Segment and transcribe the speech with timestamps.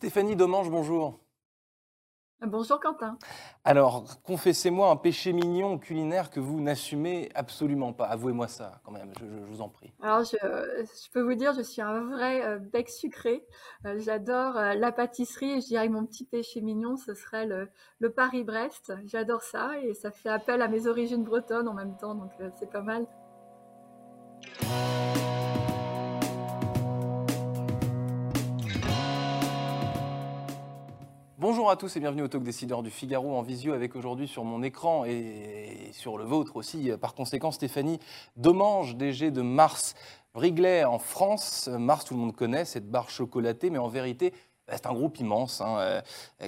[0.00, 1.20] Stéphanie Domange, bonjour.
[2.40, 3.18] Bonjour Quentin.
[3.64, 8.06] Alors, confessez-moi un péché mignon culinaire que vous n'assumez absolument pas.
[8.06, 9.92] Avouez-moi ça, quand même, je, vous en prie.
[10.00, 13.46] Alors, je, peux vous dire, je suis un vrai euh, bec sucré.
[13.84, 17.44] Euh, j'adore euh, la pâtisserie et je dirais que mon petit péché mignon, ce serait
[17.44, 18.94] le, le Paris-Brest.
[19.04, 22.70] J'adore ça et ça fait appel à mes origines bretonnes en même temps, donc c'est
[22.70, 23.06] pas mal.
[31.60, 34.44] Bonjour à tous et bienvenue au Talk Décideur du Figaro en visio avec aujourd'hui sur
[34.44, 38.00] mon écran et sur le vôtre aussi, par conséquent Stéphanie
[38.38, 39.94] Domange, DG de Mars
[40.32, 41.68] Wrigley en France.
[41.68, 44.32] Mars, tout le monde connaît, cette barre chocolatée, mais en vérité,
[44.66, 46.00] bah, c'est un groupe immense hein, euh,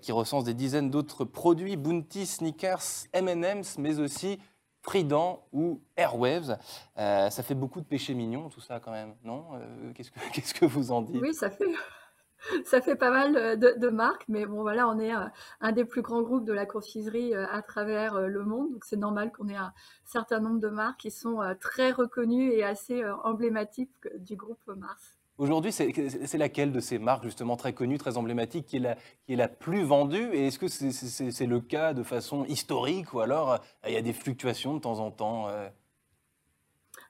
[0.00, 4.38] qui recense des dizaines d'autres produits, Bounty, Sneakers, M&M's, mais aussi
[4.80, 6.56] Freedent ou Airwaves.
[6.98, 9.46] Euh, ça fait beaucoup de péchés mignons, tout ça quand même, non?
[9.54, 11.20] Euh, Qu'est-ce que Qu'est-ce que vous en dites?
[11.20, 11.66] Oui, ça fait
[12.64, 15.24] ça fait pas mal euh, de, marques, mais bon voilà, on est euh,
[15.60, 18.96] un des plus grands groupes de la confiserie euh, à travers le monde, donc c'est
[18.96, 19.72] normal qu'on ait un
[20.04, 25.18] certain nombre de marques qui sont très reconnues et assez emblématiques du groupe Mars.
[25.38, 29.32] Aujourd'hui, c'est laquelle de ces marques justement très connues, très emblématiques, qui est la, qui
[29.32, 30.28] est la plus vendue?
[30.34, 34.12] Et est-ce que c'est le cas de façon historique ou alors il y a des
[34.12, 35.48] fluctuations de temps en temps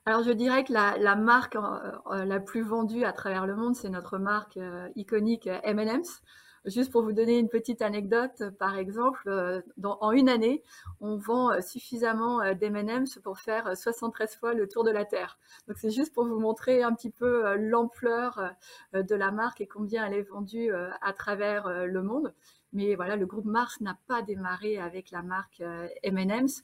[0.05, 3.75] alors je dirais que la, marque euh, euh, la plus vendue à travers le monde,
[3.75, 6.23] c'est notre marque euh, iconique M&M's.
[6.65, 10.61] Juste pour vous donner une petite anecdote, par exemple, en une année,
[10.99, 15.39] on vend suffisamment d'M&M's pour faire 73 fois le tour de la Terre.
[15.67, 18.53] Donc c'est juste pour vous montrer un petit peu l'ampleur
[18.93, 22.31] de la marque et combien elle est vendue à travers le monde.
[22.73, 25.63] Mais voilà, le groupe Mars n'a pas démarré avec la marque
[26.03, 26.61] M&M's,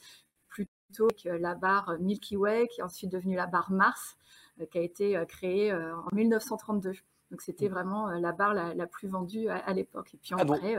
[0.88, 4.17] plutôt que la barre Milky Way, qui est ensuite devenue la barre Mars,
[4.61, 6.93] euh, qui a été euh, créée euh, en 1932.
[7.31, 7.71] Donc c'était mm.
[7.71, 10.13] vraiment la barre la, plus vendue à, l'époque.
[10.13, 10.77] Et puis ah, après,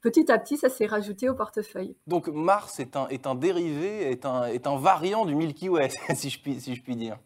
[0.00, 1.96] petit à petit, ça s'est rajouté au portefeuille.
[2.06, 5.88] Donc Mars est un, est un dérivé, est un, est un variant du Milky Way,
[6.14, 7.18] si je puis, si je puis dire.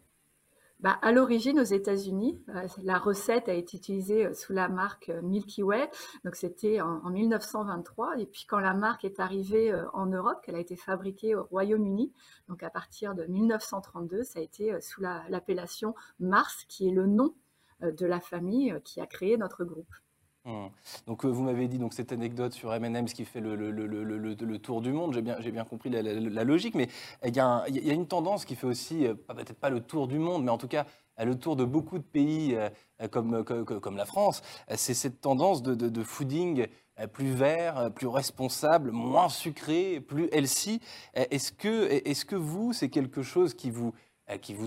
[0.81, 5.09] Bah, à l'origine, aux États-Unis, euh, la recette a été utilisée euh, sous la marque
[5.09, 5.89] euh, Milky Way.
[6.25, 8.19] Donc, c'était en, 1923.
[8.19, 12.11] Et puis, quand la marque est arrivée en Europe, qu'elle a été fabriquée au Royaume-Uni,
[12.49, 17.33] donc à partir de 1932, ça a été sous l'appellation Mars, qui est le nom
[17.81, 19.93] de la famille qui a créé notre groupe.
[20.45, 20.67] Mmh.
[21.07, 25.13] Donc vous m'avez dit donc cette anecdote sur M&M's qui fait le, tour du monde,
[25.13, 26.87] j'ai bien, compris la, logique, mais
[27.25, 30.51] il y, a une tendance qui fait aussi, peut-être pas le tour du monde, mais
[30.51, 30.85] en tout cas
[31.17, 32.55] le tour de beaucoup de pays
[33.09, 34.43] comme, comme, la France,
[34.75, 36.67] c'est cette tendance de, fooding
[37.11, 40.79] plus vert, plus responsable, moins sucré, plus healthy.
[41.15, 43.93] Est-ce que, vous, c'est quelque chose qui vous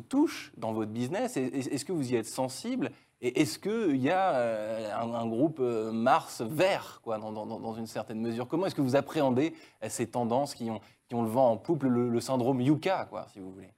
[0.09, 1.37] touche dans votre business?
[1.37, 2.91] Est-ce que vous y êtes sensible?
[3.20, 8.20] Et est-ce qu'il y a euh, un, groupe euh, Mars vert, quoi, dans, une certaine
[8.20, 8.46] mesure?
[8.46, 11.56] Comment est-ce que vous appréhendez euh, ces tendances qui ont, qui ont le vent en
[11.56, 13.72] poupe, le, le syndrome Yuka, quoi, si vous voulez?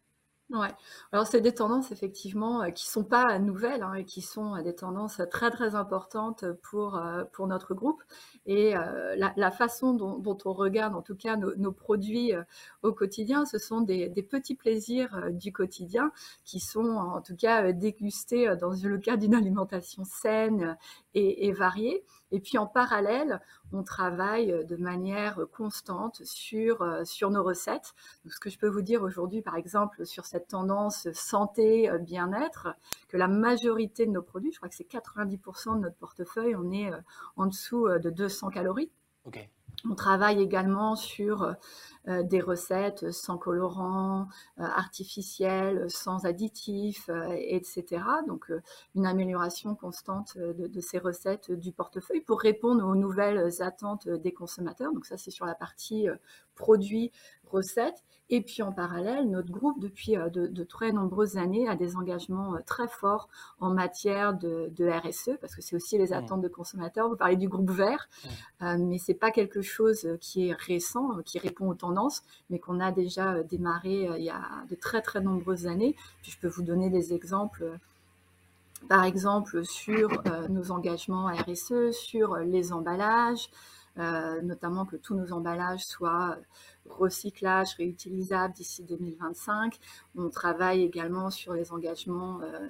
[0.51, 0.69] Ouais.
[1.13, 5.23] Alors c'est des tendances effectivement qui sont pas nouvelles hein, et qui sont des tendances
[5.31, 7.01] très très importantes pour
[7.33, 8.03] pour notre groupe
[8.47, 8.75] et
[9.17, 12.33] la, façon dont, on regarde en tout cas nos, produits
[12.83, 16.11] au quotidien, ce sont des, petits plaisirs du quotidien
[16.45, 20.77] qui sont en tout cas dégustés dans le cadre d'une alimentation saine
[21.15, 22.05] et, variée.
[22.31, 23.41] Et puis en parallèle,
[23.73, 27.95] on travaille de manière constante sur, sur nos recettes.
[28.25, 32.69] Donc, ce que je peux vous dire aujourd'hui, par exemple, sur cette tendance santé, bien-être,
[33.09, 36.71] que la majorité de nos produits, je crois que c'est 90% de notre portefeuille, on
[36.71, 36.91] est
[37.37, 38.91] en dessous de 200 calories.
[39.89, 41.55] On travaille également sur
[42.09, 44.27] euh, des recettes sans colorants,
[44.59, 48.03] euh, artificiels, sans additifs, euh, etc.
[48.27, 48.51] Donc
[48.95, 54.95] une amélioration constante de, ces recettes du portefeuille pour répondre aux nouvelles attentes des consommateurs.
[54.95, 56.09] Donc ça c'est sur la partie
[56.61, 57.11] produits,
[57.51, 58.05] recettes.
[58.33, 62.87] Et puis en parallèle, notre groupe, depuis de, très nombreuses années, a des engagements très
[62.87, 63.29] forts
[63.59, 66.13] en matière de, RSE, parce que c'est aussi les mmh.
[66.13, 67.09] attentes de consommateurs.
[67.09, 68.09] Vous parlez du groupe vert,
[68.61, 68.85] mmh.
[68.85, 72.93] mais c'est pas quelque chose qui est récent, qui répond aux tendances, mais qu'on a
[72.93, 75.97] déjà euh, démarré euh, il y a de très très nombreuses années.
[76.23, 77.77] Puis je peux vous donner des exemples euh,
[78.89, 83.51] par exemple sur nos engagements RSE, sur les emballages,
[83.97, 86.39] notamment que tous nos emballages soient
[86.91, 89.79] recyclage, réutilisable d'ici 2025.
[90.17, 92.69] On travaille également sur les engagements euh,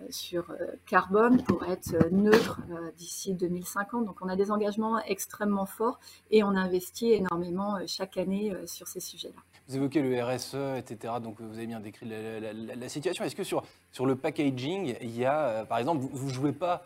[0.00, 2.60] euh, sur euh, carbone pour être neutre
[2.96, 4.06] d'ici 2050.
[4.06, 6.00] Donc on a des engagements extrêmement forts
[6.30, 9.40] et on investit énormément chaque année sur ces sujets-là.
[9.68, 11.14] Vous évoquez le RSE, etc.
[11.22, 13.24] Donc vous avez bien décrit la, situation.
[13.24, 13.62] Est-ce que sur,
[13.92, 16.84] sur le packaging, il y a, par exemple, vous ne jouez pas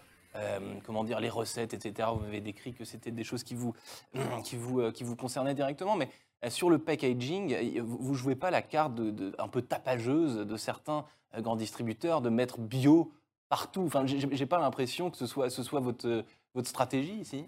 [0.84, 2.08] comment dire, les recettes, etc.
[2.18, 3.74] Vous avez décrit que c'était des choses qui vous,
[4.44, 5.96] qui vous, qui vous concernaient directement.
[5.96, 6.08] Mais
[6.48, 11.04] sur le packaging, vous ne jouez pas la carte de, un peu tapageuse de certains
[11.38, 13.12] grands distributeurs de mettre bio
[13.48, 13.84] partout.
[13.86, 17.46] Enfin, j'ai pas l'impression que ce soit, ce soit votre, votre stratégie ici.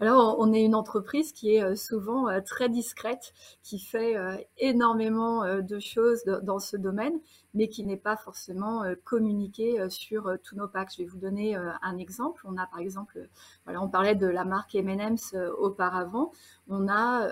[0.00, 3.32] Alors, on est une entreprise qui est euh, souvent euh, très discrète,
[3.62, 7.20] qui fait euh, énormément de choses dans ce domaine,
[7.54, 10.92] mais qui n'est pas forcément communiquée sur tous nos packs.
[10.96, 12.42] Je vais vous donner un exemple.
[12.44, 13.28] On a par exemple,
[13.64, 16.32] voilà, on parlait de la marque M&M's auparavant.
[16.68, 17.30] On a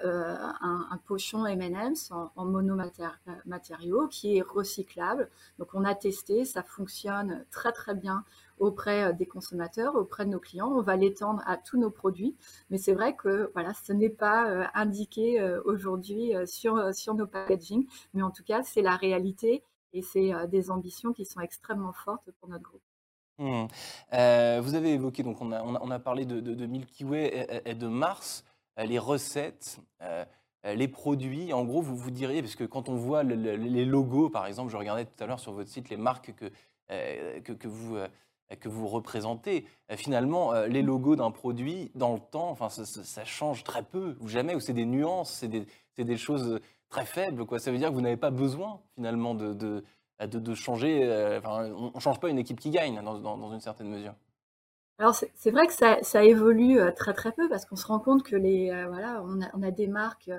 [0.60, 5.30] un, pochon M&M's en, en monomatériaux qui est recyclable.
[5.58, 8.24] Donc, on a testé, ça fonctionne très très bien
[8.62, 10.70] auprès euh, des consommateurs, auprès de nos clients.
[10.70, 12.36] On va l'étendre à tous nos produits.
[12.70, 17.26] Mais c'est vrai que voilà, ce n'est pas euh, indiqué euh, aujourd'hui sur, sur nos
[17.26, 17.86] packaging.
[18.14, 22.30] Mais en tout cas, c'est la réalité et c'est des ambitions qui sont extrêmement fortes
[22.40, 22.82] pour notre groupe.
[23.38, 23.66] Mmh.
[24.60, 28.44] vous avez évoqué, donc on a, on a, parlé de, Milky Way et, de Mars,
[28.76, 29.80] les recettes,
[30.64, 31.52] les produits.
[31.52, 34.76] En gros, vous vous diriez, parce que quand on voit les logos, par exemple, je
[34.76, 36.50] regardais tout à l'heure sur votre site les marques que,
[37.40, 37.96] que, vous
[38.56, 43.24] que vous représentez, euh, finalement, euh, les logos d'un produit, dans le temps, enfin, ça,
[43.24, 45.66] change très peu, ou jamais, ou c'est des nuances, c'est des,
[45.96, 47.44] des, choses très faibles.
[47.46, 47.58] Quoi.
[47.58, 49.84] Ça veut dire que vous n'avez pas besoin, finalement, de, de,
[50.26, 51.04] de, changer.
[51.04, 54.14] Euh, on ne change pas une équipe qui gagne, dans, dans, une certaine mesure.
[54.98, 58.36] Alors c'est vrai que ça, évolue très très peu parce qu'on se rend compte que
[58.36, 60.30] les voilà on a, des marques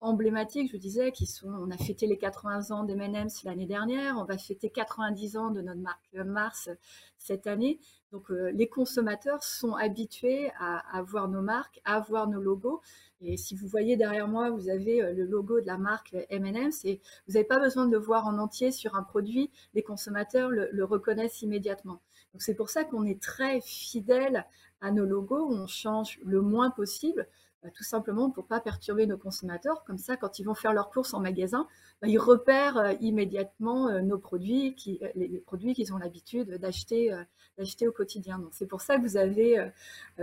[0.00, 4.16] emblématiques, je disais, qui sont, on a fêté les 80 ans des M&M's l'année dernière,
[4.18, 6.70] on va fêter 90 ans de notre marque Mars
[7.18, 7.78] cette année.
[8.12, 12.80] Donc euh, les consommateurs sont habitués à, voir nos marques, à voir nos logos.
[13.20, 16.84] Et si vous voyez derrière moi, vous avez euh, le logo de la marque M&M's
[16.84, 20.50] et vous n'avez pas besoin de le voir en entier sur un produit, les consommateurs
[20.50, 22.00] le reconnaissent immédiatement.
[22.38, 24.46] C'est pour ça qu'on est très fidèle
[24.80, 27.28] à nos logos, on change le moins possible
[27.62, 29.84] bah, tout simplement pour pas perturber nos consommateurs.
[29.84, 31.66] Comme ça, quand ils vont faire leurs courses en magasin,
[32.00, 36.56] bah, ils repèrent euh, immédiatement euh, nos produits, qui, euh, les, produits qu'ils ont l'habitude
[36.56, 37.14] d'acheter,
[37.58, 38.38] d'acheter au quotidien.
[38.38, 39.70] Donc c'est pour ça que vous avez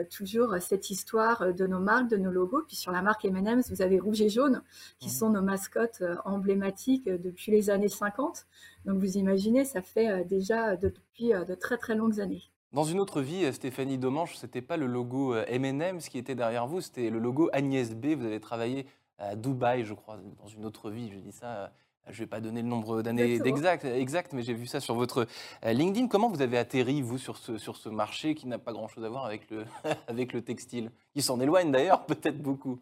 [0.09, 2.63] toujours cette histoire de nos marques, de nos logos.
[2.67, 4.63] Puis sur la marque M&M's, vous avez rouge et jaune,
[4.99, 5.11] qui mmh.
[5.11, 8.47] sont nos mascottes emblématiques depuis les années 50.
[8.85, 12.43] Donc vous imaginez, ça fait déjà depuis de très très longues années.
[12.73, 16.17] Dans une autre vie, euh, Stéphanie Domanche, ce n'était pas le logo M&M ce qui
[16.17, 18.07] était derrière vous, c'était le logo Agnès B.
[18.07, 18.85] Vous avez travaillé
[19.17, 21.09] à Dubaï, je crois, dans une autre vie.
[21.09, 21.67] Je dis ça, euh,
[22.07, 24.95] je ne vais pas donner le nombre d'années exact, exact, mais j'ai vu ça sur
[24.95, 25.27] votre
[25.63, 26.07] LinkedIn.
[26.07, 29.09] Comment vous avez atterri, vous, sur ce, sur ce marché qui n'a pas grand-chose à
[29.09, 29.65] voir avec le,
[30.07, 30.91] avec le textile?
[31.13, 32.79] Qui s'en éloigne d'ailleurs, peut-être beaucoup.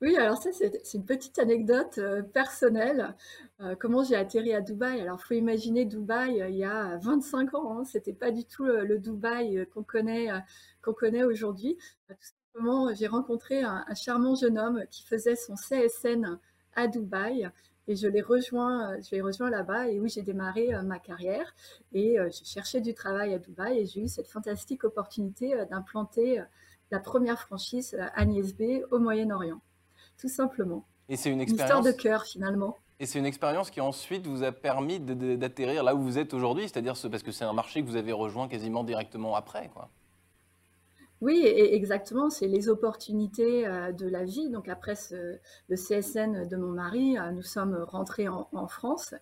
[0.00, 3.14] Oui, alors ça, c'est une petite anecdote euh, personnelle.
[3.60, 5.00] Euh, comment j'ai atterri à Dubaï?
[5.00, 7.78] Alors, faut imaginer Dubaï euh, il y a 25 ans.
[7.78, 10.28] Hein, c'était pas du tout le Dubaï qu'on connaît,
[10.80, 11.76] connaît aujourd'hui.
[12.08, 12.14] Tout
[12.54, 16.38] simplement, j'ai rencontré un, charmant jeune homme qui faisait son CSN
[16.74, 17.50] à Dubaï
[17.88, 21.54] et je l'ai rejoint, je rejoint là-bas et oui, j'ai démarré ma carrière
[21.92, 26.42] et j'ai cherché du travail à Dubaï et j'ai eu cette fantastique opportunité d'implanter
[26.90, 29.60] la première franchise Agnès B au Moyen-Orient
[30.18, 30.84] tout simplement.
[31.08, 32.76] Et c'est une histoire de cœur finalement.
[32.98, 36.64] Et c'est une expérience qui ensuite vous a permis d'atterrir là où vous êtes aujourd'hui,
[36.64, 39.90] c'est-à-dire parce que c'est un marché que vous avez rejoint quasiment directement après, quoi.
[41.22, 42.28] Oui, exactement.
[42.28, 44.50] C'est les opportunités euh, de la vie.
[44.50, 49.14] Donc après le CSN de mon mari, euh, nous sommes rentrés en, en France.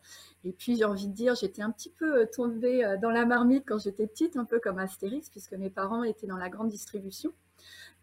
[0.43, 3.63] Et puis j'ai envie de dire, j'étais un petit peu euh, tombée dans la marmite
[3.65, 7.33] quand j'étais petite, un peu comme Astérix, puisque mes parents étaient dans la grande distribution.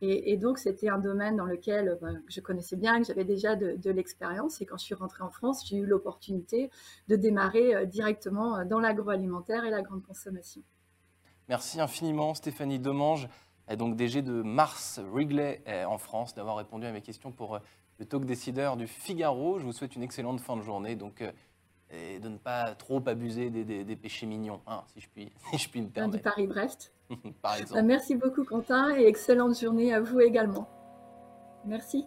[0.03, 3.91] Et, donc, c'était un domaine dans lequel bah, je connaissais bien, que j'avais déjà de,
[3.91, 4.59] l'expérience.
[4.59, 6.71] Et quand je suis rentrée en France, j'ai eu l'opportunité
[7.07, 10.63] de démarrer euh, directement euh, dans l'agroalimentaire et la grande consommation.
[11.49, 13.27] Merci infiniment, Stéphanie Demange,
[13.77, 17.59] donc DG de Mars Wrigley en France, d'avoir répondu à mes questions pour euh,
[17.99, 19.59] le talk décideur du Figaro.
[19.59, 20.95] Je vous souhaite une excellente fin de journée.
[20.95, 21.23] Donc,
[21.93, 25.69] et de ne pas trop abuser des, péchés mignons, hein, si, je puis, si je
[25.69, 26.17] puis me permettre.
[26.17, 26.93] Du Paris-Brest.
[27.41, 27.73] Par exemple.
[27.73, 30.69] Bah, merci beaucoup Quentin et excellente journée à vous également.
[31.65, 32.05] Merci.